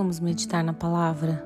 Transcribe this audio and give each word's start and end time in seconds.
Vamos 0.00 0.18
meditar 0.18 0.64
na 0.64 0.72
palavra. 0.72 1.44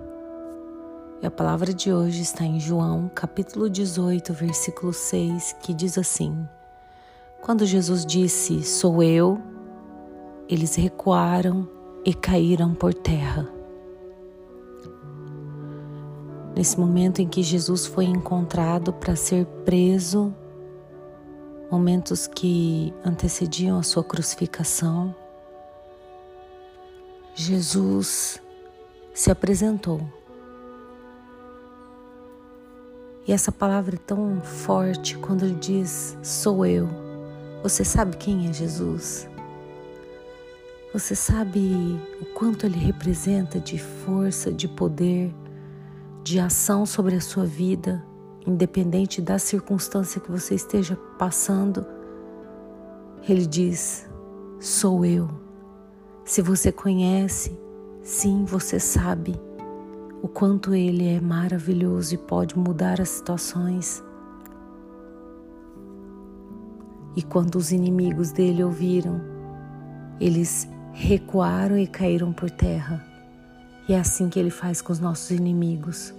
E 1.21 1.27
a 1.27 1.31
palavra 1.31 1.75
de 1.75 1.93
hoje 1.93 2.23
está 2.23 2.45
em 2.45 2.61
João, 2.61 3.11
capítulo 3.13 3.69
18, 3.69 4.33
versículo 4.33 4.93
6, 4.93 5.57
que 5.61 5.75
diz 5.75 5.99
assim: 5.99 6.49
Quando 7.43 7.67
Jesus 7.67 8.07
disse: 8.07 8.63
Sou 8.63 9.03
eu, 9.03 9.43
eles 10.49 10.77
recuaram 10.77 11.69
e 12.05 12.15
caíram 12.15 12.75
por 12.75 12.95
terra. 12.95 13.51
Nesse 16.55 16.79
momento 16.79 17.21
em 17.21 17.27
que 17.27 17.43
Jesus 17.43 17.87
foi 17.87 18.05
encontrado 18.05 18.93
para 18.93 19.17
ser 19.17 19.47
preso, 19.65 20.33
momentos 21.69 22.29
que 22.29 22.95
antecediam 23.05 23.81
a 23.81 23.83
sua 23.83 24.05
crucificação, 24.05 25.13
Jesus 27.35 28.44
se 29.15 29.31
apresentou. 29.31 30.01
E 33.27 33.33
essa 33.33 33.53
palavra 33.53 33.95
é 33.95 33.99
tão 33.99 34.41
forte 34.43 35.17
quando 35.17 35.45
ele 35.45 35.55
diz: 35.55 36.19
Sou 36.23 36.67
eu. 36.67 36.89
Você 37.63 37.85
sabe 37.85 38.17
quem 38.19 38.49
é 38.49 38.53
Jesus? 38.53 39.27
Você 40.93 41.15
sabe 41.15 41.99
o 42.21 42.27
quanto 42.35 42.67
ele 42.67 42.79
representa 42.79 43.59
de 43.59 43.79
força, 43.79 44.53
de 44.53 44.69
poder, 44.69 45.35
de 46.23 46.39
ação 46.39 46.85
sobre 46.85 47.15
a 47.15 47.21
sua 47.21 47.47
vida, 47.47 48.05
independente 48.47 49.23
da 49.23 49.39
circunstância 49.39 50.21
que 50.21 50.31
você 50.31 50.55
esteja 50.55 50.97
passando? 51.19 51.87
Ele 53.27 53.47
diz: 53.47 54.07
Sou 54.61 55.05
eu. 55.05 55.31
Se 56.27 56.43
você 56.43 56.71
conhece, 56.71 57.64
sim, 58.05 58.45
você 58.45 58.79
sabe 58.79 59.35
o 60.23 60.29
quanto 60.29 60.75
ele 60.75 61.09
é 61.09 61.21
maravilhoso 61.21 62.15
e 62.15 62.19
pode 62.19 62.57
mudar 62.57 63.01
as 63.01 63.09
situações. 63.09 64.03
E 67.17 67.23
quando 67.23 67.57
os 67.57 67.73
inimigos 67.73 68.31
dele 68.31 68.63
ouviram, 68.63 69.21
eles 70.21 70.69
recuaram 70.93 71.79
e 71.79 71.87
caíram 71.87 72.33
por 72.33 72.51
terra. 72.51 73.05
E 73.89 73.95
é 73.95 73.99
assim 73.99 74.29
que 74.29 74.39
ele 74.39 74.51
faz 74.51 74.81
com 74.81 74.93
os 74.93 75.01
nossos 75.01 75.31
inimigos. 75.31 76.15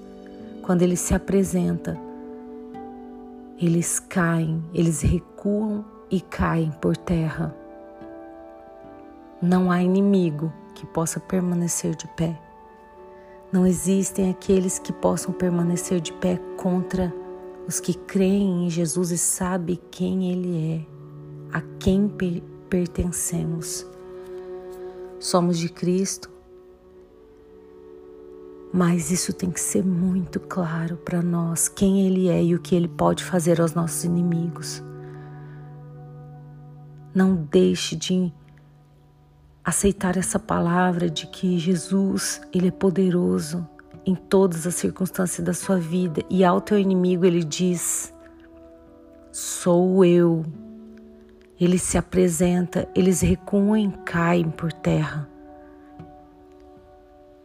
Quando 0.61 0.81
ele 0.81 0.95
se 0.95 1.13
apresenta, 1.13 1.97
eles 3.59 3.99
caem, 3.99 4.63
eles 4.73 5.01
recuam 5.01 5.85
e 6.11 6.19
caem 6.19 6.71
por 6.81 6.97
terra. 6.97 7.55
Não 9.41 9.71
há 9.71 9.81
inimigo 9.81 10.51
que 10.75 10.85
possa 10.85 11.19
permanecer 11.19 11.95
de 11.95 12.07
pé. 12.09 12.39
Não 13.51 13.65
existem 13.65 14.29
aqueles 14.29 14.77
que 14.77 14.91
possam 14.93 15.33
permanecer 15.33 15.99
de 16.01 16.11
pé 16.13 16.37
contra 16.57 17.11
os 17.67 17.79
que 17.79 17.93
creem 17.93 18.65
em 18.65 18.69
Jesus 18.69 19.11
e 19.11 19.17
sabem 19.17 19.79
quem 19.89 20.31
Ele 20.31 20.73
é, 20.73 21.57
a 21.57 21.61
quem 21.79 22.11
pertencemos. 22.69 23.87
Somos 25.19 25.57
de 25.57 25.69
Cristo, 25.69 26.29
mas 28.71 29.09
isso 29.09 29.31
tem 29.31 29.49
que 29.49 29.61
ser 29.61 29.85
muito 29.85 30.39
claro 30.39 30.97
para 30.97 31.21
nós 31.21 31.69
quem 31.69 32.05
Ele 32.05 32.27
é 32.27 32.43
e 32.43 32.53
o 32.53 32.59
que 32.59 32.75
Ele 32.75 32.89
pode 32.89 33.23
fazer 33.23 33.61
aos 33.61 33.73
nossos 33.73 34.03
inimigos. 34.03 34.83
Não 37.13 37.35
deixe 37.35 37.95
de 37.95 38.13
aceitar 39.65 40.15
essa 40.15 40.37
palavra 40.37 41.09
de 41.09 41.25
que 41.25 41.57
Jesus, 41.57 42.39
ele 42.53 42.67
é 42.67 42.71
poderoso 42.71 43.67
em 44.05 44.13
todas 44.13 44.67
as 44.67 44.75
circunstâncias 44.75 45.43
da 45.43 45.53
sua 45.53 45.77
vida 45.77 46.21
e 46.29 46.45
ao 46.45 46.61
teu 46.61 46.77
inimigo 46.77 47.25
ele 47.25 47.43
diz: 47.43 48.13
Sou 49.31 50.05
eu. 50.05 50.45
Ele 51.59 51.79
se 51.79 51.97
apresenta, 51.97 52.87
eles 52.93 53.21
recuam 53.21 53.77
e 53.77 53.89
caem 54.05 54.51
por 54.51 54.71
terra. 54.71 55.27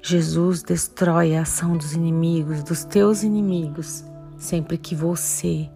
Jesus 0.02 0.62
destrói 0.62 1.36
a 1.36 1.42
ação 1.42 1.76
dos 1.76 1.92
inimigos, 1.92 2.64
dos 2.64 2.84
teus 2.84 3.22
inimigos, 3.22 4.04
sempre 4.36 4.76
que 4.76 4.96
você 4.96 5.70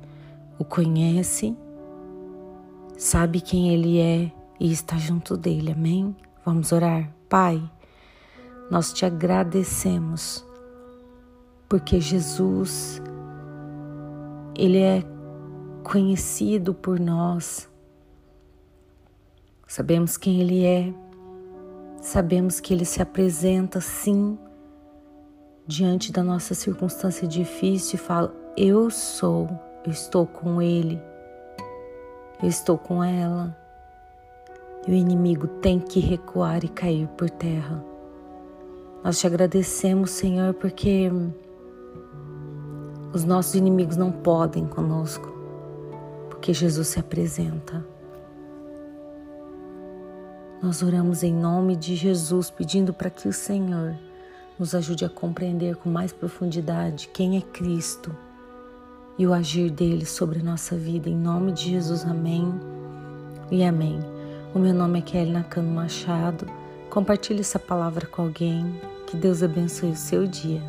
o 0.59 0.65
conhece, 0.65 1.57
sabe 2.99 3.41
quem 3.41 3.73
ele 3.73 3.99
é 4.01 4.33
e 4.59 4.73
está 4.73 4.97
junto 4.97 5.37
dele. 5.37 5.71
Amém? 5.71 6.17
Vamos 6.45 6.73
orar. 6.73 7.11
Pai, 7.27 7.63
nós 8.71 8.93
te 8.93 9.07
agradecemos 9.07 10.45
porque 11.69 11.99
Jesus, 11.99 13.01
Ele 14.55 14.79
é 14.79 15.03
conhecido 15.83 16.75
por 16.75 17.01
nós. 17.01 17.67
Sabemos 19.67 20.19
quem 20.19 20.43
Ele 20.43 20.67
é, 20.67 20.93
sabemos 22.03 22.61
que 22.61 22.75
Ele 22.75 22.85
se 22.85 23.01
apresenta 23.01 23.81
sim 23.81 24.39
diante 25.67 26.13
da 26.13 26.23
nossa 26.23 26.55
circunstância 26.55 27.27
difícil 27.27 27.95
e 27.95 27.99
fala: 27.99 28.35
Eu 28.55 28.91
sou, 28.91 29.49
eu 29.87 29.91
estou 29.91 30.27
com 30.27 30.61
Ele, 30.61 31.01
eu 32.43 32.49
estou 32.51 32.77
com 32.77 33.03
ela 33.03 33.64
e 34.87 34.91
o 34.91 34.95
inimigo 34.95 35.47
tem 35.47 35.79
que 35.79 36.01
recuar 36.01 36.65
e 36.65 36.69
cair 36.69 37.09
por 37.09 37.31
terra. 37.31 37.85
Nós 39.03 39.19
te 39.19 39.27
agradecemos, 39.27 40.11
Senhor, 40.11 40.55
porque 40.55 41.11
os 43.13 43.25
nossos 43.25 43.55
inimigos 43.55 43.97
não 43.97 44.11
podem 44.11 44.67
conosco, 44.67 45.29
porque 46.31 46.53
Jesus 46.53 46.89
se 46.89 47.01
apresenta. 47.01 47.85
Nós 50.63 50.83
oramos 50.83 51.23
em 51.23 51.33
nome 51.33 51.77
de 51.77 51.95
Jesus, 51.95 52.51
pedindo 52.51 52.95
para 52.95 53.11
que 53.11 53.29
o 53.29 53.33
Senhor 53.33 53.95
nos 54.59 54.75
ajude 54.75 55.05
a 55.05 55.09
compreender 55.09 55.77
com 55.77 55.91
mais 55.91 56.13
profundidade 56.13 57.09
quem 57.13 57.37
é 57.37 57.41
Cristo 57.41 58.15
e 59.19 59.27
o 59.27 59.33
agir 59.33 59.71
dele 59.71 60.07
sobre 60.07 60.41
a 60.41 60.43
nossa 60.43 60.77
vida. 60.77 61.09
Em 61.09 61.17
nome 61.17 61.53
de 61.53 61.71
Jesus, 61.71 62.05
amém 62.05 62.53
e 63.51 63.63
amém. 63.63 64.14
O 64.55 64.59
meu 64.61 64.73
nome 64.73 65.01
é 65.01 65.03
Kelly 65.03 65.33
Nakano 65.33 65.69
Machado. 65.69 66.47
Compartilhe 66.89 67.41
essa 67.41 67.59
palavra 67.59 68.07
com 68.07 68.23
alguém. 68.23 68.81
Que 69.05 69.17
Deus 69.17 69.43
abençoe 69.43 69.91
o 69.91 69.97
seu 69.97 70.29
dia. 70.29 70.63